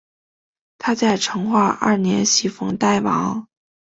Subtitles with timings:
[0.79, 3.47] 他在成化二年袭封代王。